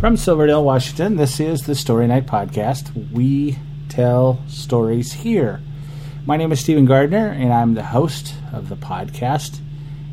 From 0.00 0.18
Silverdale, 0.18 0.62
Washington, 0.62 1.16
this 1.16 1.40
is 1.40 1.62
the 1.62 1.74
Story 1.74 2.06
Night 2.06 2.26
Podcast. 2.26 3.10
We 3.12 3.56
tell 3.88 4.42
stories 4.46 5.14
here. 5.14 5.62
My 6.26 6.36
name 6.36 6.52
is 6.52 6.60
Stephen 6.60 6.84
Gardner, 6.84 7.28
and 7.28 7.50
I'm 7.50 7.72
the 7.72 7.82
host 7.82 8.34
of 8.52 8.68
the 8.68 8.76
podcast 8.76 9.58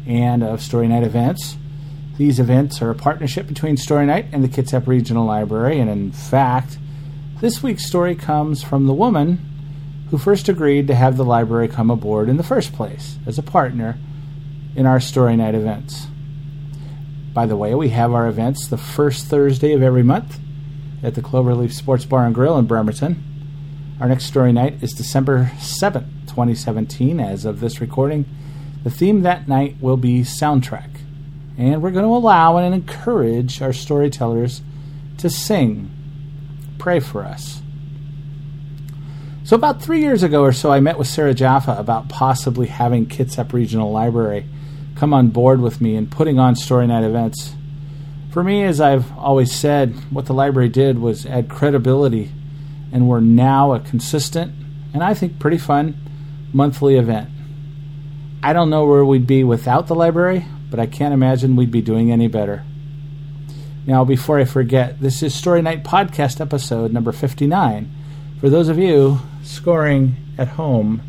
and 0.07 0.41
of 0.41 0.61
Story 0.61 0.87
Night 0.87 1.03
events. 1.03 1.57
These 2.17 2.39
events 2.39 2.81
are 2.81 2.91
a 2.91 2.95
partnership 2.95 3.45
between 3.45 3.75
Story 3.75 4.05
Night 4.05 4.27
and 4.31 4.41
the 4.41 4.47
Kitsap 4.47 4.87
Regional 4.87 5.25
Library, 5.25 5.81
and 5.81 5.89
in 5.89 6.13
fact, 6.13 6.77
this 7.41 7.61
week's 7.61 7.85
story 7.85 8.15
comes 8.15 8.63
from 8.63 8.85
the 8.85 8.93
woman 8.93 9.39
who 10.11 10.17
first 10.17 10.47
agreed 10.47 10.87
to 10.87 10.95
have 10.95 11.17
the 11.17 11.25
library 11.25 11.67
come 11.67 11.91
aboard 11.91 12.29
in 12.29 12.37
the 12.37 12.43
first 12.43 12.71
place 12.71 13.17
as 13.25 13.37
a 13.37 13.43
partner 13.43 13.97
in 14.77 14.85
our 14.85 15.01
Story 15.01 15.35
Night 15.35 15.55
events. 15.55 16.07
By 17.33 17.47
the 17.47 17.57
way, 17.57 17.73
we 17.73 17.89
have 17.89 18.13
our 18.13 18.27
events 18.27 18.67
the 18.67 18.77
first 18.77 19.25
Thursday 19.25 19.73
of 19.73 19.81
every 19.81 20.03
month 20.03 20.39
at 21.01 21.15
the 21.15 21.21
Cloverleaf 21.21 21.71
Sports 21.71 22.05
Bar 22.05 22.27
and 22.27 22.35
Grill 22.35 22.59
in 22.59 22.67
Bremerton. 22.67 23.23
Our 23.99 24.07
next 24.07 24.25
story 24.25 24.53
night 24.53 24.83
is 24.83 24.93
December 24.93 25.51
7th, 25.57 26.27
2017. 26.27 27.19
As 27.19 27.43
of 27.43 27.59
this 27.59 27.81
recording, 27.81 28.25
the 28.83 28.91
theme 28.91 29.23
that 29.23 29.47
night 29.47 29.77
will 29.81 29.97
be 29.97 30.21
soundtrack. 30.21 30.89
And 31.57 31.81
we're 31.81 31.91
going 31.91 32.05
to 32.05 32.09
allow 32.09 32.57
and 32.57 32.73
encourage 32.73 33.63
our 33.63 33.73
storytellers 33.73 34.61
to 35.17 35.29
sing. 35.29 35.89
Pray 36.77 36.99
for 36.99 37.23
us. 37.23 37.61
So, 39.43 39.55
about 39.55 39.81
three 39.81 40.01
years 40.01 40.21
ago 40.21 40.41
or 40.43 40.53
so, 40.53 40.71
I 40.71 40.79
met 40.79 40.99
with 40.99 41.07
Sarah 41.07 41.33
Jaffa 41.33 41.75
about 41.79 42.09
possibly 42.09 42.67
having 42.67 43.07
Kitsap 43.07 43.53
Regional 43.53 43.91
Library 43.91 44.45
come 44.95 45.13
on 45.13 45.29
board 45.29 45.61
with 45.61 45.81
me 45.81 45.95
in 45.95 46.07
putting 46.07 46.39
on 46.39 46.55
story 46.55 46.87
night 46.87 47.03
events. 47.03 47.55
For 48.31 48.43
me, 48.43 48.63
as 48.63 48.81
I've 48.81 49.15
always 49.17 49.51
said, 49.53 49.93
what 50.11 50.25
the 50.25 50.33
library 50.33 50.69
did 50.69 50.99
was 50.99 51.25
add 51.25 51.49
credibility, 51.49 52.31
and 52.91 53.07
we're 53.07 53.19
now 53.19 53.73
a 53.73 53.79
consistent 53.79 54.53
and 54.93 55.03
I 55.03 55.13
think 55.13 55.39
pretty 55.39 55.57
fun 55.57 55.97
monthly 56.53 56.97
event. 56.97 57.29
I 58.43 58.53
don't 58.53 58.69
know 58.69 58.85
where 58.85 59.03
we'd 59.03 59.25
be 59.25 59.43
without 59.43 59.87
the 59.87 59.95
library, 59.95 60.45
but 60.69 60.79
I 60.79 60.85
can't 60.85 61.13
imagine 61.13 61.55
we'd 61.55 61.71
be 61.71 61.81
doing 61.81 62.11
any 62.11 62.27
better. 62.27 62.63
Now, 63.85 64.05
before 64.05 64.39
I 64.39 64.45
forget, 64.45 65.01
this 65.01 65.23
is 65.23 65.33
Story 65.33 65.61
Night 65.61 65.83
Podcast 65.83 66.39
episode 66.39 66.93
number 66.93 67.11
59. 67.11 67.91
For 68.39 68.49
those 68.49 68.69
of 68.69 68.77
you 68.77 69.19
scoring 69.43 70.15
at 70.37 70.49
home, 70.49 71.01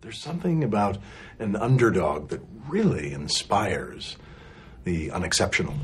there's 0.00 0.18
something 0.18 0.64
about 0.64 0.98
an 1.38 1.56
underdog 1.56 2.28
that 2.28 2.40
really 2.74 3.12
inspires 3.12 4.16
the 4.82 5.08
unexceptional. 5.12 5.76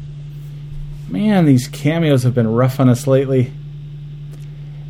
Man, 1.08 1.44
these 1.44 1.68
cameos 1.68 2.24
have 2.24 2.34
been 2.34 2.52
rough 2.52 2.80
on 2.80 2.88
us 2.88 3.06
lately. 3.06 3.52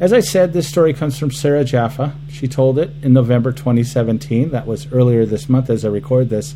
As 0.00 0.14
I 0.14 0.20
said, 0.20 0.54
this 0.54 0.66
story 0.66 0.94
comes 0.94 1.18
from 1.18 1.30
Sarah 1.30 1.62
Jaffa. 1.62 2.14
She 2.30 2.48
told 2.48 2.78
it 2.78 2.90
in 3.02 3.12
November 3.12 3.52
2017. 3.52 4.48
That 4.48 4.66
was 4.66 4.90
earlier 4.90 5.26
this 5.26 5.50
month 5.50 5.68
as 5.68 5.84
I 5.84 5.88
record 5.88 6.30
this. 6.30 6.54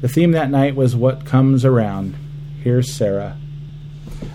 The 0.00 0.08
theme 0.08 0.32
that 0.32 0.50
night 0.50 0.74
was 0.74 0.96
What 0.96 1.24
Comes 1.24 1.64
Around. 1.64 2.16
Here's 2.64 2.92
Sarah. 2.92 3.36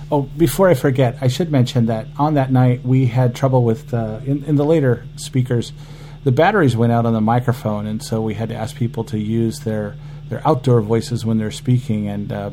Oh, 0.09 0.21
before 0.21 0.69
I 0.69 0.73
forget, 0.73 1.17
I 1.19 1.27
should 1.27 1.51
mention 1.51 1.87
that 1.87 2.07
on 2.17 2.35
that 2.35 2.49
night 2.49 2.85
we 2.85 3.07
had 3.07 3.35
trouble 3.35 3.65
with, 3.65 3.93
uh, 3.93 4.21
in, 4.25 4.45
in 4.45 4.55
the 4.55 4.63
later 4.63 5.05
speakers, 5.17 5.73
the 6.23 6.31
batteries 6.31 6.77
went 6.77 6.93
out 6.93 7.05
on 7.05 7.11
the 7.11 7.19
microphone, 7.19 7.85
and 7.85 8.01
so 8.01 8.21
we 8.21 8.35
had 8.35 8.47
to 8.47 8.55
ask 8.55 8.77
people 8.77 9.03
to 9.05 9.19
use 9.19 9.59
their 9.59 9.95
their 10.29 10.41
outdoor 10.47 10.81
voices 10.81 11.25
when 11.25 11.37
they're 11.37 11.51
speaking, 11.51 12.07
and 12.07 12.31
uh, 12.31 12.51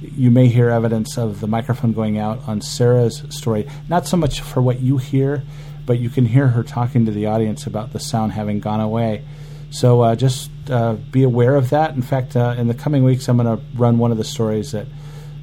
you 0.00 0.30
may 0.30 0.46
hear 0.46 0.70
evidence 0.70 1.18
of 1.18 1.40
the 1.40 1.46
microphone 1.46 1.92
going 1.92 2.18
out 2.18 2.46
on 2.48 2.60
Sarah's 2.60 3.22
story. 3.30 3.68
Not 3.88 4.06
so 4.06 4.16
much 4.16 4.40
for 4.40 4.62
what 4.62 4.80
you 4.80 4.98
hear, 4.98 5.42
but 5.84 5.98
you 5.98 6.10
can 6.10 6.26
hear 6.26 6.48
her 6.48 6.62
talking 6.62 7.06
to 7.06 7.10
the 7.10 7.26
audience 7.26 7.66
about 7.66 7.92
the 7.92 7.98
sound 7.98 8.32
having 8.32 8.60
gone 8.60 8.80
away. 8.80 9.24
So 9.70 10.00
uh, 10.02 10.16
just 10.16 10.50
uh, 10.70 10.94
be 10.94 11.24
aware 11.24 11.56
of 11.56 11.70
that. 11.70 11.94
In 11.94 12.02
fact, 12.02 12.36
uh, 12.36 12.54
in 12.56 12.68
the 12.68 12.74
coming 12.74 13.04
weeks, 13.04 13.28
I'm 13.28 13.36
going 13.36 13.58
to 13.58 13.62
run 13.74 13.98
one 13.98 14.12
of 14.12 14.18
the 14.18 14.24
stories 14.24 14.72
that 14.72 14.86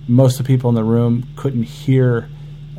most 0.08 0.40
of 0.40 0.46
the 0.46 0.54
people 0.54 0.70
in 0.70 0.76
the 0.76 0.84
room 0.84 1.28
couldn't 1.36 1.64
hear 1.64 2.30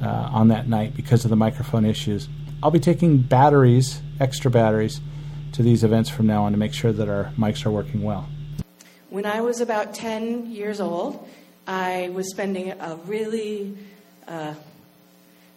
uh, 0.00 0.06
on 0.06 0.48
that 0.48 0.68
night 0.68 0.94
because 0.96 1.24
of 1.24 1.30
the 1.30 1.36
microphone 1.36 1.84
issues. 1.84 2.28
I'll 2.62 2.70
be 2.70 2.80
taking 2.80 3.18
batteries, 3.18 4.00
extra 4.18 4.50
batteries, 4.50 5.00
to 5.52 5.62
these 5.62 5.84
events 5.84 6.08
from 6.10 6.26
now 6.26 6.44
on 6.44 6.52
to 6.52 6.58
make 6.58 6.72
sure 6.72 6.92
that 6.92 7.08
our 7.08 7.32
mics 7.38 7.66
are 7.66 7.70
working 7.70 8.02
well. 8.02 8.28
When 9.16 9.24
I 9.24 9.40
was 9.40 9.62
about 9.62 9.94
10 9.94 10.50
years 10.50 10.78
old, 10.78 11.26
I 11.66 12.10
was 12.12 12.30
spending 12.30 12.72
a 12.72 12.96
really 13.06 13.74
uh, 14.28 14.52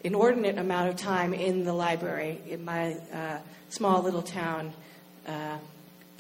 inordinate 0.01 0.57
amount 0.57 0.87
of 0.87 0.95
time 0.95 1.33
in 1.33 1.65
the 1.65 1.73
library 1.73 2.39
in 2.47 2.63
my 2.63 2.93
uh, 3.13 3.39
small 3.67 4.01
little 4.01 4.21
town 4.21 4.71
uh, 5.27 5.57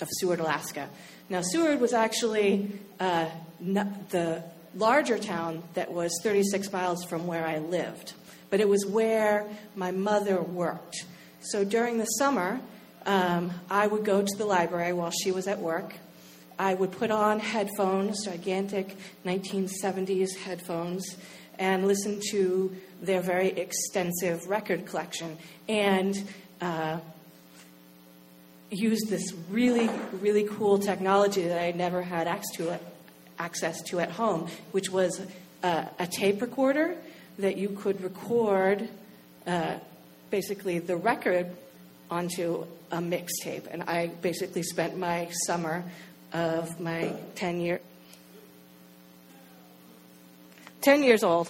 of 0.01 0.09
Seward, 0.19 0.41
Alaska. 0.41 0.89
Now, 1.29 1.39
Seward 1.39 1.79
was 1.79 1.93
actually 1.93 2.77
uh, 2.99 3.29
the 3.61 4.43
larger 4.75 5.17
town 5.17 5.63
that 5.75 5.93
was 5.93 6.11
36 6.21 6.73
miles 6.73 7.05
from 7.05 7.25
where 7.25 7.47
I 7.47 7.59
lived, 7.59 8.15
but 8.49 8.59
it 8.59 8.67
was 8.67 8.85
where 8.85 9.47
my 9.77 9.91
mother 9.91 10.41
worked. 10.41 11.05
So 11.39 11.63
during 11.63 11.99
the 11.99 12.05
summer, 12.17 12.59
um, 13.05 13.51
I 13.69 13.87
would 13.87 14.03
go 14.03 14.23
to 14.23 14.37
the 14.37 14.43
library 14.43 14.91
while 14.91 15.11
she 15.11 15.31
was 15.31 15.47
at 15.47 15.59
work 15.59 15.93
I 16.59 16.73
would 16.73 16.91
put 16.91 17.09
on 17.09 17.39
headphones, 17.39 18.25
gigantic 18.25 18.97
1970s 19.25 20.35
headphones, 20.35 21.15
and 21.57 21.87
listen 21.87 22.19
to 22.31 22.75
their 23.01 23.21
very 23.21 23.47
extensive 23.47 24.47
record 24.47 24.85
collection 24.85 25.37
and 25.69 26.21
uh, 26.59 26.99
use 28.69 28.99
this 29.07 29.33
really, 29.49 29.89
really 30.19 30.43
cool 30.43 30.79
technology 30.79 31.43
that 31.43 31.61
I 31.61 31.71
never 31.71 32.01
had 32.01 32.27
access 32.27 33.81
to, 33.83 33.99
at 34.01 34.11
home, 34.11 34.49
which 34.71 34.89
was 34.89 35.25
a, 35.63 35.87
a 35.97 36.07
tape 36.07 36.41
recorder 36.41 36.95
that 37.39 37.55
you 37.55 37.69
could 37.69 38.01
record 38.01 38.89
uh, 39.47 39.75
basically 40.29 40.79
the 40.79 40.97
record 40.97 41.47
onto 42.11 42.65
a 42.91 42.97
mixtape. 42.97 43.67
And 43.71 43.83
I 43.83 44.07
basically 44.21 44.63
spent 44.63 44.97
my 44.97 45.29
summer 45.45 45.83
of 46.33 46.79
my 46.79 47.13
10 47.35 47.59
year 47.59 47.81
10 50.81 51.03
years 51.03 51.23
old. 51.23 51.49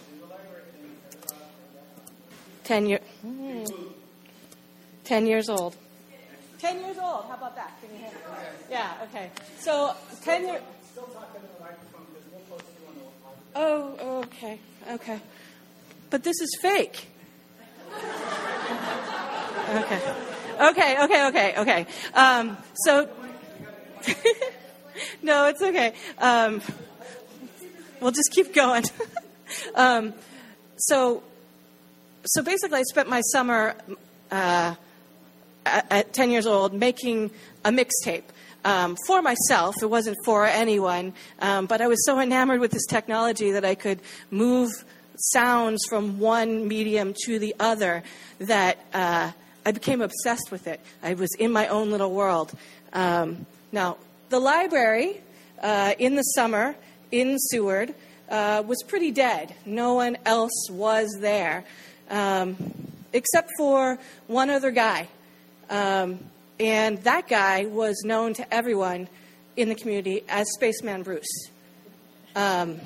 10 2.64 2.86
year 2.88 3.00
10 5.04 5.26
years 5.28 5.50
old. 5.50 5.76
10 6.60 6.80
years 6.82 6.98
old. 6.98 7.26
How 7.28 7.36
about 7.36 7.56
that? 7.56 7.72
Can 7.82 7.90
you 7.94 8.00
hear 8.00 8.12
yeah 8.70 8.94
okay. 9.04 9.30
So 9.60 9.96
10 10.24 10.48
years 10.48 10.62
oh 13.56 14.24
okay 14.24 14.60
okay. 14.92 15.20
But 16.10 16.24
this 16.24 16.42
is 16.42 16.58
fake. 16.62 17.08
Okay. 19.70 20.02
Okay 20.60 21.04
okay 21.04 21.28
okay 21.28 21.54
okay. 21.58 21.86
Um, 22.14 22.58
so 22.74 23.08
no, 25.22 25.48
it's 25.48 25.62
okay. 25.62 25.94
Um, 26.18 26.62
we'll 28.00 28.12
just 28.12 28.32
keep 28.32 28.54
going. 28.54 28.84
um, 29.76 30.14
so, 30.78 31.24
so 32.26 32.42
basically, 32.42 32.80
I 32.80 32.84
spent 32.84 33.10
my 33.10 33.22
summer 33.22 33.76
uh, 34.32 34.76
at, 35.66 35.92
at, 35.92 36.14
10 36.14 36.32
years 36.32 36.46
old 36.46 36.74
making 36.74 37.32
a 37.66 37.72
mixtape. 37.72 38.24
Um, 38.66 38.98
for 39.08 39.22
myself, 39.22 39.76
it 39.82 39.90
wasn't 39.90 40.18
for 40.26 40.46
anyone, 40.46 41.14
um, 41.40 41.66
but 41.66 41.80
I 41.82 41.88
was 41.88 42.06
so 42.06 42.20
enamored 42.20 42.60
with 42.60 42.72
this 42.72 42.86
technology 42.86 43.52
that 43.52 43.64
I 43.64 43.74
could 43.74 44.02
move 44.32 44.72
sounds 45.16 45.86
from 45.88 46.20
one 46.20 46.68
medium 46.68 47.14
to 47.26 47.40
the 47.40 47.56
other 47.60 48.04
that 48.40 48.78
uh, 48.94 49.32
I 49.66 49.72
became 49.72 50.02
obsessed 50.02 50.52
with 50.52 50.68
it. 50.68 50.80
I 51.04 51.14
was 51.14 51.30
in 51.36 51.52
my 51.52 51.68
own 51.68 51.92
little 51.92 52.12
world. 52.12 52.52
Um, 52.94 53.46
now, 53.72 53.98
the 54.30 54.40
library 54.40 55.22
uh, 55.62 55.94
in 56.00 56.16
the 56.16 56.22
summer 56.22 56.76
in 57.12 57.38
Seward 57.40 57.94
uh, 58.30 58.64
was 58.66 58.84
pretty 58.84 59.12
dead. 59.12 59.54
No 59.66 59.96
one 59.96 60.18
else 60.26 60.70
was 60.70 61.10
there, 61.20 61.66
um, 62.10 62.56
except 63.12 63.50
for 63.58 63.98
one 64.28 64.50
other 64.50 64.72
guy. 64.72 65.08
Um, 65.70 66.20
and 66.60 67.00
that 67.04 67.28
guy 67.28 67.66
was 67.66 68.04
known 68.04 68.34
to 68.36 68.54
everyone 68.54 69.08
in 69.56 69.70
the 69.70 69.76
community 69.76 70.24
as 70.30 70.48
Spaceman 70.54 71.04
Bruce. 71.04 71.50
Um, 72.36 72.80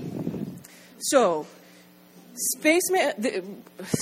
so, 0.99 1.45
Spaceman, 2.35 3.13
the, 3.17 3.43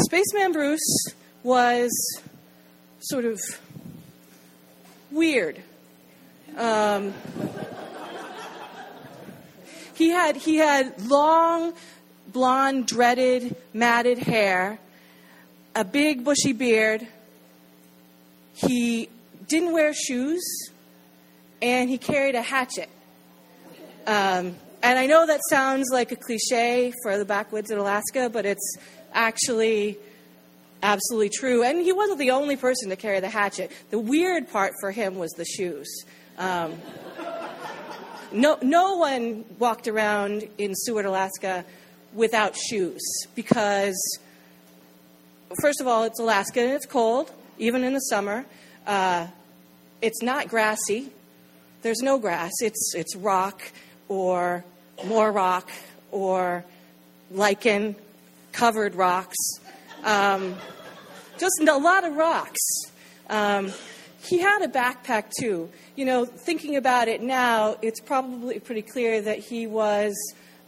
Spaceman 0.05 0.51
Bruce 0.51 1.05
was 1.43 1.91
sort 2.99 3.25
of 3.25 3.39
weird. 5.09 5.61
Um, 6.57 7.13
he 9.95 10.09
had 10.09 10.35
he 10.35 10.57
had 10.57 11.01
long 11.01 11.73
blonde, 12.27 12.87
dreaded, 12.87 13.55
matted 13.73 14.17
hair, 14.17 14.79
a 15.75 15.83
big 15.83 16.23
bushy 16.23 16.53
beard. 16.53 17.07
He 18.53 19.09
didn't 19.47 19.73
wear 19.73 19.93
shoes, 19.93 20.43
and 21.61 21.89
he 21.89 21.97
carried 21.97 22.35
a 22.35 22.41
hatchet. 22.41 22.89
Um, 24.07 24.55
and 24.83 24.97
I 24.97 25.05
know 25.05 25.27
that 25.27 25.41
sounds 25.49 25.89
like 25.91 26.11
a 26.11 26.15
cliche 26.15 26.93
for 27.03 27.17
the 27.17 27.25
backwoods 27.25 27.69
in 27.69 27.77
Alaska, 27.77 28.29
but 28.29 28.45
it's 28.45 28.77
actually 29.13 29.97
absolutely 30.81 31.29
true. 31.29 31.63
And 31.63 31.79
he 31.79 31.91
wasn't 31.91 32.19
the 32.19 32.31
only 32.31 32.55
person 32.55 32.89
to 32.89 32.95
carry 32.95 33.19
the 33.19 33.29
hatchet. 33.29 33.71
The 33.91 33.99
weird 33.99 34.49
part 34.49 34.73
for 34.79 34.91
him 34.91 35.15
was 35.15 35.31
the 35.31 35.45
shoes. 35.45 35.87
Um, 36.37 36.79
no, 38.31 38.57
no 38.61 38.97
one 38.97 39.45
walked 39.59 39.87
around 39.87 40.47
in 40.57 40.73
Seward, 40.73 41.05
Alaska 41.05 41.65
without 42.13 42.55
shoes 42.55 43.01
because, 43.35 44.19
first 45.61 45.81
of 45.81 45.87
all, 45.87 46.03
it's 46.03 46.19
Alaska 46.19 46.61
and 46.61 46.71
it's 46.71 46.85
cold, 46.85 47.31
even 47.57 47.83
in 47.83 47.93
the 47.93 47.99
summer. 47.99 48.45
Uh, 48.87 49.27
it's 50.01 50.21
not 50.21 50.47
grassy. 50.47 51.11
There's 51.81 52.01
no 52.01 52.17
grass. 52.17 52.51
It's, 52.61 52.93
it's 52.95 53.15
rock 53.15 53.61
or 54.07 54.63
more 55.05 55.31
rock 55.31 55.69
or 56.11 56.63
lichen 57.31 57.95
covered 58.51 58.95
rocks. 58.95 59.37
Um, 60.03 60.55
just 61.37 61.59
a 61.59 61.77
lot 61.77 62.03
of 62.03 62.15
rocks. 62.15 62.59
Um, 63.29 63.71
he 64.23 64.39
had 64.39 64.61
a 64.61 64.67
backpack 64.67 65.31
too. 65.39 65.69
You 65.95 66.05
know, 66.05 66.25
thinking 66.25 66.75
about 66.75 67.07
it 67.07 67.21
now, 67.21 67.77
it's 67.81 67.99
probably 67.99 68.59
pretty 68.59 68.81
clear 68.81 69.21
that 69.21 69.39
he 69.39 69.67
was 69.67 70.15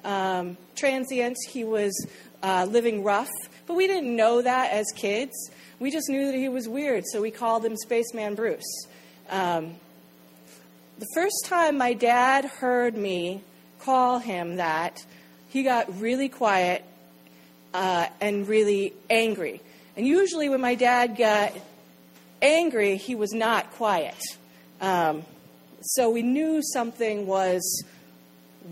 um, 0.03 0.57
transient, 0.75 1.37
he 1.49 1.63
was 1.63 2.07
uh, 2.41 2.67
living 2.69 3.03
rough, 3.03 3.31
but 3.67 3.75
we 3.75 3.87
didn't 3.87 4.15
know 4.15 4.41
that 4.41 4.71
as 4.71 4.85
kids. 4.95 5.31
We 5.79 5.91
just 5.91 6.09
knew 6.09 6.25
that 6.27 6.35
he 6.35 6.49
was 6.49 6.67
weird, 6.67 7.03
so 7.11 7.21
we 7.21 7.31
called 7.31 7.65
him 7.65 7.75
Spaceman 7.77 8.35
Bruce. 8.35 8.87
Um, 9.29 9.75
the 10.99 11.07
first 11.13 11.45
time 11.45 11.77
my 11.77 11.93
dad 11.93 12.45
heard 12.45 12.95
me 12.95 13.41
call 13.79 14.19
him 14.19 14.57
that, 14.57 15.05
he 15.49 15.63
got 15.63 15.99
really 15.99 16.29
quiet 16.29 16.83
uh, 17.73 18.07
and 18.21 18.47
really 18.47 18.93
angry. 19.09 19.61
And 19.95 20.07
usually, 20.07 20.49
when 20.49 20.61
my 20.61 20.75
dad 20.75 21.17
got 21.17 21.53
angry, 22.43 22.97
he 22.97 23.15
was 23.15 23.33
not 23.33 23.71
quiet. 23.71 24.21
Um, 24.81 25.23
so 25.81 26.09
we 26.09 26.21
knew 26.21 26.61
something 26.61 27.25
was 27.25 27.83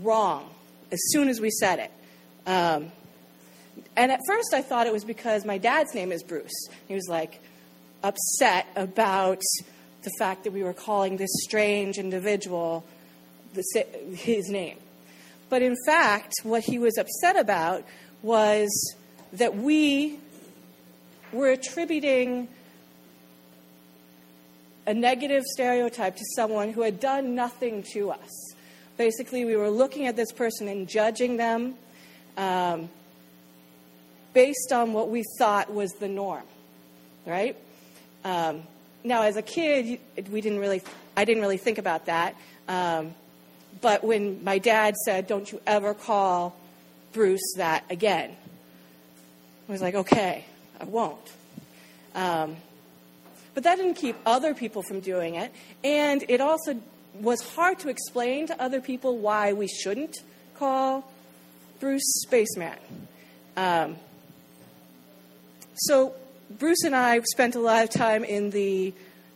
wrong 0.02 0.48
as 0.90 1.00
soon 1.10 1.28
as 1.28 1.40
we 1.40 1.50
said 1.50 1.78
it. 1.78 1.90
Um, 2.46 2.92
and 3.96 4.12
at 4.12 4.20
first, 4.26 4.54
I 4.54 4.62
thought 4.62 4.86
it 4.86 4.92
was 4.92 5.04
because 5.04 5.44
my 5.44 5.58
dad's 5.58 5.94
name 5.94 6.12
is 6.12 6.22
Bruce. 6.22 6.68
He 6.88 6.94
was 6.94 7.08
like 7.08 7.40
upset 8.02 8.66
about 8.76 9.40
the 10.02 10.10
fact 10.18 10.44
that 10.44 10.52
we 10.52 10.62
were 10.62 10.72
calling 10.72 11.16
this 11.16 11.30
strange 11.42 11.98
individual 11.98 12.84
the, 13.54 13.86
his 14.14 14.48
name. 14.48 14.78
But 15.48 15.62
in 15.62 15.76
fact, 15.86 16.32
what 16.42 16.64
he 16.64 16.78
was 16.78 16.96
upset 16.96 17.36
about 17.36 17.84
was 18.22 18.96
that 19.34 19.56
we 19.56 20.18
were 21.32 21.50
attributing 21.50 22.48
a 24.86 24.94
negative 24.94 25.44
stereotype 25.44 26.16
to 26.16 26.24
someone 26.34 26.72
who 26.72 26.82
had 26.82 27.00
done 27.00 27.34
nothing 27.34 27.84
to 27.92 28.10
us. 28.10 28.54
Basically, 28.96 29.44
we 29.44 29.56
were 29.56 29.70
looking 29.70 30.06
at 30.06 30.16
this 30.16 30.32
person 30.32 30.68
and 30.68 30.88
judging 30.88 31.36
them 31.36 31.74
um, 32.36 32.88
based 34.32 34.72
on 34.72 34.92
what 34.92 35.08
we 35.08 35.24
thought 35.38 35.72
was 35.72 35.92
the 35.94 36.08
norm, 36.08 36.44
right? 37.26 37.56
Um, 38.24 38.62
now, 39.04 39.22
as 39.22 39.36
a 39.36 39.42
kid, 39.42 39.98
we 40.30 40.40
didn't 40.40 40.58
really, 40.58 40.82
I 41.16 41.24
didn't 41.24 41.42
really 41.42 41.56
think 41.56 41.78
about 41.78 42.06
that. 42.06 42.34
Um, 42.68 43.14
but 43.80 44.04
when 44.04 44.44
my 44.44 44.58
dad 44.58 44.94
said, 45.04 45.26
"Don't 45.26 45.50
you 45.50 45.60
ever 45.66 45.94
call 45.94 46.54
Bruce 47.12 47.54
that 47.56 47.84
again," 47.90 48.36
I 49.68 49.72
was 49.72 49.82
like, 49.82 49.94
"Okay, 49.94 50.44
I 50.78 50.84
won't." 50.84 51.32
But 53.54 53.64
that 53.64 53.76
didn't 53.76 53.94
keep 53.94 54.16
other 54.24 54.54
people 54.54 54.82
from 54.82 55.00
doing 55.00 55.34
it. 55.34 55.52
And 55.84 56.24
it 56.28 56.40
also 56.40 56.80
was 57.14 57.42
hard 57.54 57.78
to 57.80 57.88
explain 57.88 58.46
to 58.46 58.62
other 58.62 58.80
people 58.80 59.18
why 59.18 59.52
we 59.52 59.68
shouldn't 59.68 60.16
call 60.56 61.10
Bruce 61.80 62.22
Spaceman. 62.22 62.78
Um, 63.56 63.96
so 65.74 66.14
Bruce 66.58 66.84
and 66.84 66.94
I 66.94 67.20
spent 67.20 67.54
a 67.54 67.60
lot 67.60 67.84
of 67.84 67.90
time 67.90 68.24
in 68.24 68.50
the 68.50 68.94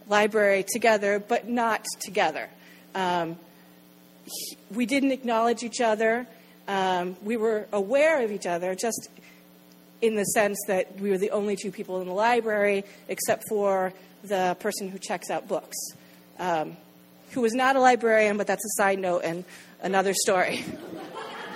library 0.08 0.64
together, 0.66 1.18
but 1.18 1.48
not 1.48 1.84
together. 2.00 2.48
Um, 2.94 3.36
he, 4.24 4.56
we 4.70 4.86
didn't 4.86 5.12
acknowledge 5.12 5.62
each 5.62 5.80
other. 5.80 6.26
Um, 6.68 7.16
we 7.22 7.36
were 7.36 7.66
aware 7.72 8.24
of 8.24 8.32
each 8.32 8.46
other, 8.46 8.74
just 8.74 9.08
in 10.02 10.14
the 10.14 10.24
sense 10.24 10.58
that 10.66 10.98
we 11.00 11.10
were 11.10 11.18
the 11.18 11.30
only 11.30 11.56
two 11.56 11.70
people 11.70 12.00
in 12.00 12.08
the 12.08 12.14
library, 12.14 12.84
except 13.08 13.44
for 13.48 13.92
the 14.24 14.56
person 14.60 14.88
who 14.88 14.98
checks 14.98 15.30
out 15.30 15.48
books, 15.48 15.76
um, 16.38 16.76
who 17.30 17.40
was 17.40 17.54
not 17.54 17.76
a 17.76 17.80
librarian, 17.80 18.36
but 18.36 18.46
that's 18.46 18.64
a 18.64 18.82
side 18.82 18.98
note 18.98 19.22
and 19.24 19.44
another 19.82 20.14
story. 20.14 20.64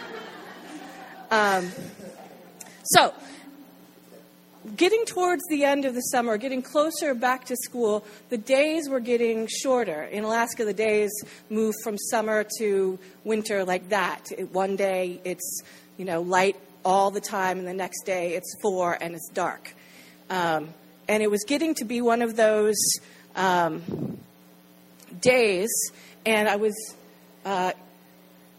um, 1.30 1.70
so, 2.84 3.14
getting 4.76 5.04
towards 5.04 5.42
the 5.48 5.64
end 5.64 5.84
of 5.84 5.94
the 5.94 6.00
summer, 6.00 6.36
getting 6.36 6.62
closer 6.62 7.14
back 7.14 7.44
to 7.46 7.56
school, 7.56 8.04
the 8.28 8.38
days 8.38 8.88
were 8.88 9.00
getting 9.00 9.46
shorter. 9.46 10.02
In 10.04 10.24
Alaska, 10.24 10.64
the 10.64 10.74
days 10.74 11.10
move 11.48 11.74
from 11.82 11.96
summer 11.98 12.46
to 12.58 12.98
winter 13.24 13.64
like 13.64 13.88
that. 13.90 14.26
It, 14.36 14.52
one 14.52 14.76
day 14.76 15.20
it's 15.24 15.62
you 15.96 16.04
know 16.04 16.22
light 16.22 16.56
all 16.84 17.10
the 17.10 17.20
time, 17.20 17.58
and 17.58 17.66
the 17.68 17.74
next 17.74 18.04
day 18.04 18.34
it's 18.34 18.54
four 18.62 18.96
and 19.00 19.14
it's 19.14 19.28
dark. 19.32 19.74
Um, 20.28 20.74
and 21.08 21.22
it 21.22 21.30
was 21.30 21.44
getting 21.44 21.74
to 21.76 21.84
be 21.84 22.00
one 22.00 22.22
of 22.22 22.36
those 22.36 22.78
um, 23.34 24.18
days, 25.20 25.70
and 26.24 26.48
I 26.48 26.56
was 26.56 26.74
uh, 27.44 27.72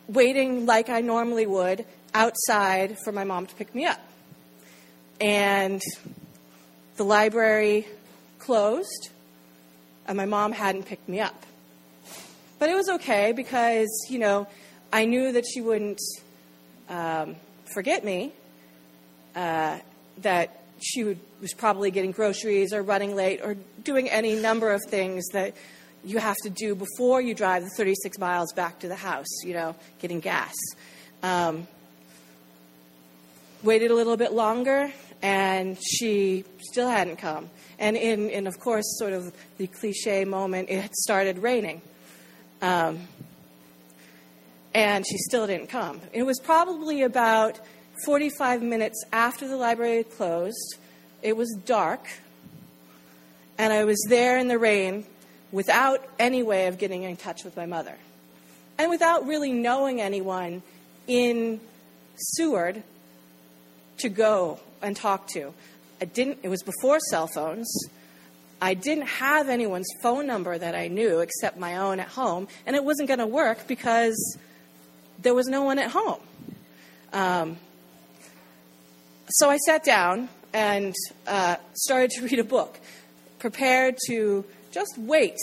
waiting 0.08 0.66
like 0.66 0.90
I 0.90 1.02
normally 1.02 1.46
would 1.46 1.86
outside 2.14 2.98
for 3.04 3.12
my 3.12 3.24
mom 3.24 3.48
to 3.48 3.56
pick 3.56 3.74
me 3.74 3.86
up. 3.86 4.00
And 5.20 5.82
the 6.98 7.04
library 7.04 7.88
closed, 8.40 9.10
and 10.08 10.18
my 10.18 10.26
mom 10.26 10.52
hadn't 10.52 10.88
picked 10.88 11.08
me 11.08 11.20
up. 11.20 11.46
But 12.60 12.70
it 12.70 12.76
was 12.76 12.90
okay 12.90 13.32
because, 13.32 13.90
you 14.10 14.20
know, 14.20 14.48
I 14.92 15.06
knew 15.06 15.32
that 15.32 15.46
she 15.46 15.62
wouldn't 15.62 16.02
um, 16.90 17.36
forget 17.74 18.04
me, 18.04 18.34
uh, 19.36 19.80
that 20.20 20.62
she 20.82 21.04
would, 21.04 21.20
was 21.40 21.54
probably 21.54 21.92
getting 21.92 22.12
groceries 22.12 22.74
or 22.74 22.82
running 22.82 23.16
late 23.16 23.42
or 23.44 23.56
doing 23.84 24.10
any 24.10 24.36
number 24.36 24.72
of 24.72 24.82
things 24.90 25.26
that 25.34 25.56
you 26.04 26.18
have 26.18 26.38
to 26.44 26.50
do 26.50 26.76
before 26.76 27.22
you 27.22 27.34
drive 27.34 27.64
the 27.64 27.70
36 27.78 28.18
miles 28.18 28.52
back 28.54 28.80
to 28.80 28.88
the 28.88 28.96
house, 28.96 29.44
you 29.44 29.54
know, 29.54 29.76
getting 30.00 30.20
gas. 30.20 30.54
Um, 31.22 31.68
waited 33.64 33.92
a 33.92 33.96
little 33.96 34.18
bit 34.18 34.34
longer, 34.34 34.92
and 35.22 35.78
she 35.82 36.44
still 36.60 36.90
hadn't 36.90 37.18
come. 37.18 37.50
And 37.78 37.96
in, 37.96 38.30
in 38.30 38.48
of 38.48 38.60
course, 38.60 38.86
sort 38.98 39.14
of 39.14 39.34
the 39.58 39.68
cliche 39.68 40.26
moment, 40.26 40.70
it 40.70 40.96
started 40.96 41.38
raining. 41.40 41.82
Um, 42.62 43.08
and 44.74 45.06
she 45.06 45.18
still 45.18 45.48
didn't 45.48 45.68
come. 45.68 46.02
It 46.14 46.24
was 46.24 46.40
probably 46.40 47.02
about 47.04 47.60
45 48.06 48.62
minutes 48.62 49.04
after 49.12 49.48
the 49.48 49.58
library 49.58 49.98
had 49.98 50.12
closed. 50.12 50.78
It 51.22 51.38
was 51.38 51.56
dark, 51.66 52.08
and 53.58 53.72
I 53.72 53.84
was 53.84 54.04
there 54.10 54.38
in 54.38 54.48
the 54.48 54.58
rain 54.58 55.06
without 55.52 56.04
any 56.18 56.42
way 56.44 56.68
of 56.68 56.78
getting 56.78 57.04
in 57.04 57.18
touch 57.18 57.44
with 57.44 57.56
my 57.56 57.66
mother. 57.66 57.96
And 58.78 58.90
without 58.90 59.28
really 59.28 59.52
knowing 59.52 60.02
anyone 60.02 60.64
in 61.08 61.60
Seward 62.16 62.84
to 63.98 64.10
go 64.10 64.60
and 64.82 64.96
talk 64.96 65.28
to. 65.30 65.54
I 66.02 66.06
didn't, 66.06 66.40
it 66.44 66.50
was 66.50 66.64
before 66.64 67.00
cell 67.00 67.28
phones. 67.28 67.72
I 68.62 68.74
didn't 68.74 69.08
have 69.08 69.50
anyone's 69.50 69.90
phone 70.02 70.28
number 70.28 70.58
that 70.58 70.76
I 70.76 70.88
knew 70.88 71.20
except 71.20 71.58
my 71.58 71.78
own 71.78 72.00
at 72.00 72.08
home, 72.08 72.48
and 72.66 72.76
it 72.76 72.84
wasn't 72.84 73.08
going 73.08 73.20
to 73.20 73.28
work 73.28 73.68
because 73.68 74.38
there 75.22 75.34
was 75.34 75.48
no 75.48 75.64
one 75.64 75.80
at 75.80 75.92
home. 75.92 76.20
Um, 77.14 77.58
so 79.30 79.50
I 79.50 79.58
sat 79.58 79.84
down 79.84 80.30
and 80.54 80.96
uh, 81.28 81.56
started 81.74 82.12
to 82.12 82.22
read 82.28 82.40
a 82.40 82.44
book, 82.44 82.80
prepared 83.40 83.96
to 84.08 84.46
just 84.72 84.98
wait 84.98 85.38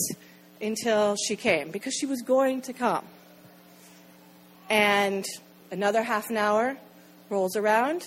until 0.60 1.16
she 1.16 1.36
came 1.36 1.70
because 1.70 1.94
she 1.94 2.06
was 2.06 2.22
going 2.22 2.62
to 2.62 2.72
come. 2.72 3.04
And 4.68 5.24
another 5.70 6.02
half 6.02 6.30
an 6.30 6.36
hour 6.36 6.76
rolls 7.30 7.56
around, 7.56 8.02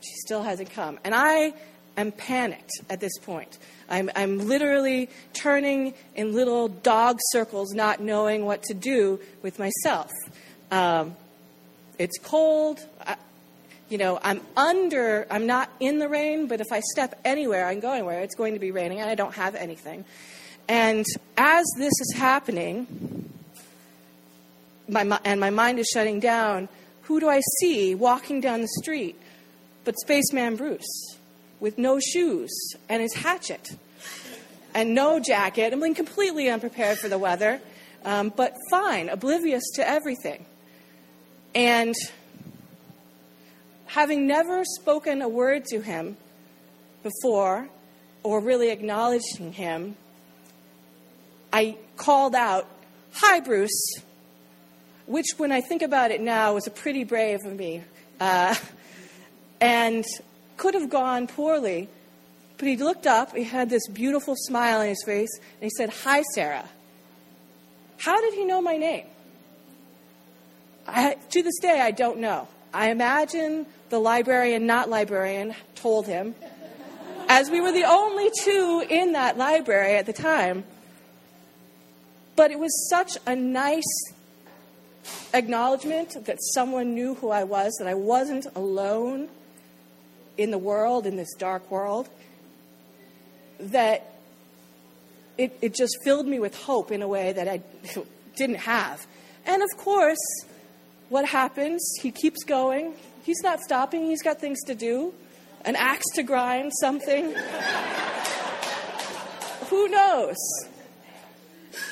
she 0.00 0.14
still 0.24 0.42
hasn't 0.42 0.70
come. 0.70 0.98
And 1.04 1.14
I 1.14 1.54
am 1.96 2.12
panicked 2.12 2.72
at 2.88 3.00
this 3.00 3.16
point. 3.18 3.58
I'm, 3.88 4.10
I'm 4.16 4.48
literally 4.48 5.10
turning 5.34 5.94
in 6.14 6.34
little 6.34 6.68
dog 6.68 7.18
circles, 7.30 7.72
not 7.72 8.00
knowing 8.00 8.44
what 8.44 8.62
to 8.64 8.74
do 8.74 9.20
with 9.42 9.58
myself. 9.58 10.10
Um, 10.74 11.16
it's 11.98 12.18
cold. 12.18 12.84
I, 13.06 13.14
you 13.88 13.96
know, 13.96 14.18
I'm 14.20 14.40
under, 14.56 15.24
I'm 15.30 15.46
not 15.46 15.70
in 15.78 16.00
the 16.00 16.08
rain, 16.08 16.48
but 16.48 16.60
if 16.60 16.66
I 16.72 16.80
step 16.80 17.20
anywhere, 17.24 17.66
I'm 17.66 17.78
going 17.78 18.04
where 18.04 18.22
it's 18.22 18.34
going 18.34 18.54
to 18.54 18.58
be 18.58 18.72
raining, 18.72 19.00
and 19.00 19.08
I 19.08 19.14
don't 19.14 19.34
have 19.34 19.54
anything. 19.54 20.04
And 20.68 21.06
as 21.36 21.64
this 21.78 21.92
is 22.00 22.14
happening, 22.16 23.30
my, 24.88 25.20
and 25.24 25.38
my 25.38 25.50
mind 25.50 25.78
is 25.78 25.88
shutting 25.92 26.18
down, 26.18 26.68
who 27.02 27.20
do 27.20 27.28
I 27.28 27.40
see 27.60 27.94
walking 27.94 28.40
down 28.40 28.60
the 28.60 28.68
street 28.82 29.16
but 29.84 29.94
Spaceman 30.00 30.56
Bruce 30.56 31.18
with 31.60 31.78
no 31.78 32.00
shoes 32.00 32.50
and 32.88 33.00
his 33.00 33.14
hatchet 33.14 33.76
and 34.74 34.94
no 34.94 35.20
jacket. 35.20 35.72
I'm 35.72 35.80
mean, 35.80 35.94
completely 35.94 36.48
unprepared 36.48 36.98
for 36.98 37.08
the 37.08 37.18
weather, 37.18 37.60
um, 38.04 38.32
but 38.34 38.56
fine, 38.70 39.08
oblivious 39.08 39.62
to 39.74 39.88
everything. 39.88 40.46
And 41.54 41.94
having 43.86 44.26
never 44.26 44.64
spoken 44.64 45.22
a 45.22 45.28
word 45.28 45.64
to 45.66 45.80
him 45.80 46.16
before 47.02 47.68
or 48.22 48.40
really 48.40 48.70
acknowledging 48.70 49.52
him, 49.52 49.96
I 51.52 51.76
called 51.96 52.34
out, 52.34 52.68
Hi, 53.14 53.38
Bruce, 53.38 53.94
which, 55.06 55.26
when 55.36 55.52
I 55.52 55.60
think 55.60 55.82
about 55.82 56.10
it 56.10 56.20
now, 56.20 56.54
was 56.54 56.66
a 56.66 56.70
pretty 56.70 57.04
brave 57.04 57.44
of 57.44 57.54
me. 57.54 57.84
Uh, 58.18 58.56
and 59.60 60.04
could 60.56 60.74
have 60.74 60.90
gone 60.90 61.26
poorly. 61.26 61.88
But 62.58 62.68
he 62.68 62.76
looked 62.76 63.06
up, 63.06 63.36
he 63.36 63.44
had 63.44 63.70
this 63.70 63.86
beautiful 63.88 64.34
smile 64.36 64.80
on 64.80 64.88
his 64.88 65.02
face, 65.04 65.30
and 65.38 65.62
he 65.62 65.70
said, 65.70 65.90
Hi, 65.90 66.22
Sarah. 66.34 66.68
How 67.98 68.20
did 68.20 68.34
he 68.34 68.44
know 68.44 68.60
my 68.60 68.76
name? 68.76 69.06
I, 70.86 71.16
to 71.30 71.42
this 71.42 71.58
day, 71.60 71.80
I 71.80 71.90
don't 71.90 72.18
know. 72.18 72.48
I 72.72 72.90
imagine 72.90 73.66
the 73.88 73.98
librarian, 73.98 74.66
not 74.66 74.88
librarian, 74.88 75.54
told 75.74 76.06
him, 76.06 76.34
as 77.28 77.50
we 77.50 77.60
were 77.60 77.72
the 77.72 77.84
only 77.84 78.30
two 78.42 78.84
in 78.88 79.12
that 79.12 79.38
library 79.38 79.96
at 79.96 80.06
the 80.06 80.12
time. 80.12 80.64
But 82.36 82.50
it 82.50 82.58
was 82.58 82.88
such 82.88 83.16
a 83.26 83.36
nice 83.36 84.12
acknowledgement 85.32 86.24
that 86.26 86.38
someone 86.40 86.94
knew 86.94 87.14
who 87.14 87.30
I 87.30 87.44
was, 87.44 87.74
that 87.78 87.86
I 87.86 87.94
wasn't 87.94 88.46
alone 88.54 89.28
in 90.36 90.50
the 90.50 90.58
world, 90.58 91.06
in 91.06 91.16
this 91.16 91.32
dark 91.34 91.70
world, 91.70 92.08
that 93.60 94.12
it, 95.38 95.56
it 95.62 95.74
just 95.74 95.98
filled 96.02 96.26
me 96.26 96.38
with 96.38 96.56
hope 96.62 96.90
in 96.90 97.02
a 97.02 97.08
way 97.08 97.32
that 97.32 97.48
I 97.48 97.62
didn't 98.36 98.56
have. 98.56 99.06
And 99.46 99.62
of 99.62 99.70
course, 99.76 100.18
what 101.14 101.26
happens? 101.26 101.80
He 102.02 102.10
keeps 102.10 102.42
going. 102.42 102.94
He's 103.22 103.40
not 103.40 103.60
stopping, 103.60 104.06
he's 104.06 104.20
got 104.20 104.40
things 104.40 104.60
to 104.64 104.74
do 104.74 105.14
an 105.64 105.76
axe 105.76 106.04
to 106.16 106.24
grind, 106.24 106.72
something. 106.80 107.32
Who 109.70 109.88
knows? 109.88 110.36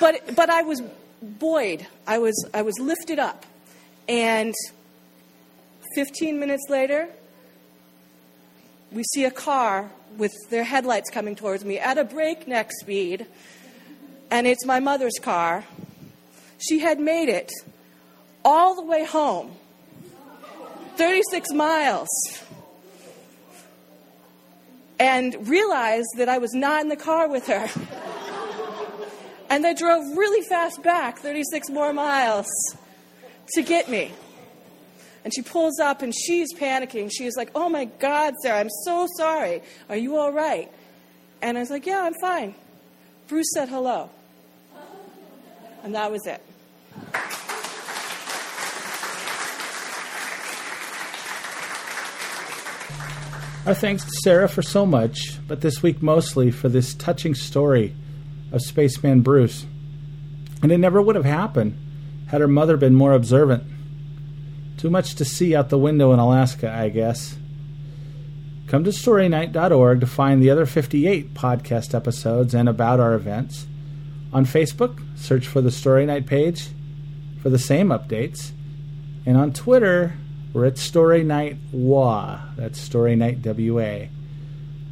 But, 0.00 0.34
but 0.34 0.50
I 0.50 0.62
was 0.62 0.82
buoyed, 1.22 1.86
I 2.04 2.18
was, 2.18 2.34
I 2.52 2.62
was 2.62 2.76
lifted 2.80 3.20
up. 3.20 3.46
And 4.08 4.54
15 5.94 6.40
minutes 6.40 6.64
later, 6.68 7.08
we 8.90 9.04
see 9.04 9.24
a 9.24 9.30
car 9.30 9.88
with 10.18 10.32
their 10.50 10.64
headlights 10.64 11.10
coming 11.10 11.36
towards 11.36 11.64
me 11.64 11.78
at 11.78 11.96
a 11.96 12.02
breakneck 12.02 12.72
speed, 12.80 13.28
and 14.32 14.48
it's 14.48 14.66
my 14.66 14.80
mother's 14.80 15.20
car. 15.22 15.62
She 16.58 16.80
had 16.80 16.98
made 16.98 17.28
it 17.28 17.52
all 18.44 18.74
the 18.74 18.84
way 18.84 19.04
home 19.04 19.52
36 20.96 21.52
miles 21.52 22.08
and 24.98 25.48
realized 25.48 26.08
that 26.16 26.28
I 26.28 26.38
was 26.38 26.54
not 26.54 26.82
in 26.82 26.88
the 26.88 26.96
car 26.96 27.28
with 27.28 27.46
her. 27.48 27.68
and 29.50 29.64
they 29.64 29.74
drove 29.74 30.16
really 30.16 30.46
fast 30.46 30.82
back 30.82 31.18
36 31.18 31.70
more 31.70 31.92
miles 31.92 32.46
to 33.54 33.62
get 33.62 33.88
me. 33.88 34.12
And 35.24 35.32
she 35.34 35.42
pulls 35.42 35.78
up 35.80 36.02
and 36.02 36.14
she's 36.14 36.52
panicking. 36.54 37.10
She's 37.12 37.36
like, 37.36 37.50
Oh 37.54 37.68
my 37.68 37.84
God, 37.84 38.34
Sarah, 38.42 38.60
I'm 38.60 38.70
so 38.84 39.06
sorry. 39.16 39.62
Are 39.88 39.96
you 39.96 40.16
all 40.16 40.32
right? 40.32 40.70
And 41.40 41.56
I 41.56 41.60
was 41.60 41.70
like, 41.70 41.86
Yeah, 41.86 42.02
I'm 42.02 42.14
fine. 42.14 42.54
Bruce 43.28 43.50
said 43.54 43.68
hello. 43.68 44.10
And 45.82 45.94
that 45.94 46.10
was 46.10 46.26
it. 46.26 46.40
Our 53.64 53.74
thanks 53.74 54.04
to 54.04 54.10
Sarah 54.24 54.48
for 54.48 54.60
so 54.60 54.84
much, 54.84 55.38
but 55.46 55.60
this 55.60 55.84
week 55.84 56.02
mostly 56.02 56.50
for 56.50 56.68
this 56.68 56.94
touching 56.94 57.32
story 57.32 57.94
of 58.50 58.60
Spaceman 58.60 59.20
Bruce. 59.20 59.66
And 60.62 60.72
it 60.72 60.78
never 60.78 61.00
would 61.00 61.14
have 61.14 61.24
happened 61.24 61.78
had 62.26 62.40
her 62.40 62.48
mother 62.48 62.76
been 62.76 62.96
more 62.96 63.12
observant. 63.12 63.62
Too 64.78 64.90
much 64.90 65.14
to 65.14 65.24
see 65.24 65.54
out 65.54 65.68
the 65.68 65.78
window 65.78 66.12
in 66.12 66.18
Alaska, 66.18 66.72
I 66.72 66.88
guess. 66.88 67.36
Come 68.66 68.82
to 68.82 68.90
storynight.org 68.90 70.00
to 70.00 70.06
find 70.08 70.42
the 70.42 70.50
other 70.50 70.66
58 70.66 71.32
podcast 71.32 71.94
episodes 71.94 72.54
and 72.54 72.68
about 72.68 72.98
our 72.98 73.14
events. 73.14 73.68
On 74.32 74.44
Facebook, 74.44 75.00
search 75.16 75.46
for 75.46 75.60
the 75.60 75.70
Story 75.70 76.04
Night 76.04 76.26
page 76.26 76.70
for 77.40 77.48
the 77.48 77.60
same 77.60 77.90
updates. 77.90 78.50
And 79.24 79.36
on 79.36 79.52
Twitter, 79.52 80.14
we're 80.52 80.66
at 80.66 80.78
Story 80.78 81.24
Night 81.24 81.56
WA. 81.72 82.40
That's 82.56 82.80
Story 82.80 83.16
Night 83.16 83.38
WA. 83.44 84.06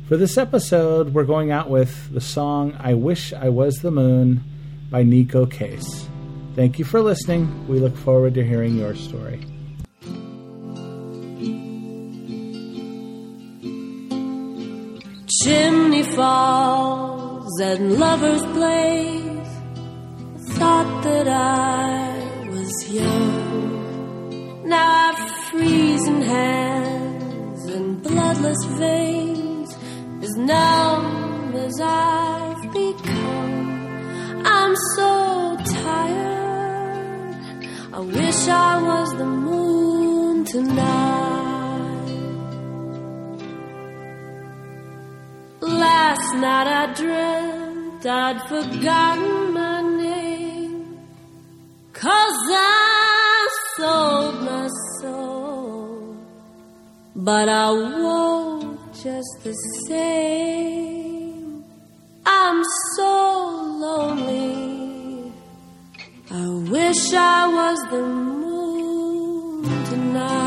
For 0.09 0.17
this 0.17 0.37
episode, 0.39 1.15
we're 1.15 1.25
going 1.25 1.51
out 1.53 1.71
with 1.71 2.13
the 2.13 2.21
song 2.21 2.77
I 2.81 2.95
Wish 2.95 3.33
I 3.33 3.49
Was 3.49 3.77
the 3.77 3.91
Moon 3.91 4.43
by 4.91 5.05
Neko 5.05 5.51
Case. 5.51 6.09
Thank 6.57 6.79
you 6.79 6.85
for 6.85 7.01
listening. 7.01 7.69
We 7.69 7.79
look 7.79 7.97
forward 7.97 8.35
to 8.35 8.45
hearing 8.45 8.77
your 8.77 8.95
story. 8.95 9.47
Chimney 15.43 16.03
falls 16.03 17.61
and 17.61 17.99
lovers 17.99 18.43
blaze. 18.47 19.49
Thought 20.57 21.05
that 21.05 21.29
I 21.29 22.49
was 22.49 22.91
young. 22.91 24.69
Now 24.69 25.13
I've 25.13 25.30
freezing 25.51 26.23
hands 26.23 27.65
and 27.65 28.01
bloodless 28.03 28.65
veins, 28.79 29.77
as 30.23 30.37
numb 30.37 31.55
as 31.57 31.81
I've 31.81 32.63
become. 32.73 34.47
I'm 34.47 34.75
so 34.95 35.57
tired. 35.83 37.35
I 37.93 38.01
wish 38.01 38.49
I 38.49 38.83
was 38.83 39.09
the 39.19 39.25
moon 39.25 40.45
tonight. 40.45 42.11
Last 45.61 46.35
night 46.45 46.69
I 46.83 46.95
dreamt 46.95 48.07
I'd 48.07 48.41
forgotten 48.49 49.53
my 49.53 49.83
name. 49.83 50.99
Cause 51.93 52.41
I 52.51 53.49
sold 53.77 54.43
my 54.43 54.69
soul. 55.01 55.40
But 57.17 57.49
I 57.49 57.71
won't 57.71 58.95
just 58.95 59.43
the 59.43 59.53
same. 59.89 61.65
I'm 62.25 62.63
so 62.97 63.79
lonely. 63.79 65.33
I 66.31 66.47
wish 66.71 67.13
I 67.13 67.49
was 67.49 67.79
the 67.91 68.03
moon 68.03 69.65
tonight. 69.87 70.40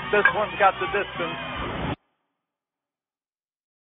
think 0.00 0.12
this 0.12 0.34
one's 0.34 0.52
got 0.58 0.74
the 0.78 0.86
distance. 0.92 1.75